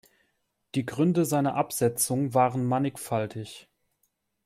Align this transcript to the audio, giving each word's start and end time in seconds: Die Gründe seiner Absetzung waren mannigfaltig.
Die 0.73 0.83
Gründe 0.83 1.25
seiner 1.25 1.53
Absetzung 1.53 2.33
waren 2.33 2.65
mannigfaltig. 2.65 3.67